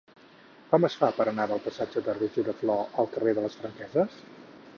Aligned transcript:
Com 0.71 0.87
es 0.87 0.95
fa 1.01 1.09
per 1.17 1.27
anar 1.31 1.45
del 1.51 1.61
passatge 1.67 2.03
de 2.09 2.15
Roger 2.21 2.47
de 2.49 2.57
Flor 2.63 2.99
al 3.05 3.11
carrer 3.15 3.37
de 3.41 3.45
les 3.47 3.61
Franqueses? 3.61 4.19